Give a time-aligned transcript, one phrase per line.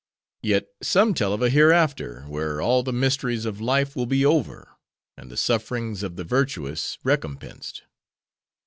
[0.41, 4.67] Yet, some tell of a hereafter, where all the mysteries of life will be over;
[5.15, 7.83] and the sufferings of the virtuous recompensed.